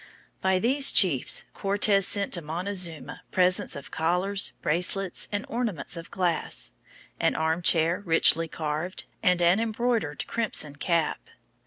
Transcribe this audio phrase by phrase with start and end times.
[0.41, 6.71] By these chiefs Cortes sent to Montezuma presents of collars, bracelets, and ornaments of glass,
[7.19, 11.27] an armchair richly carved, and an embroidered crimson cap.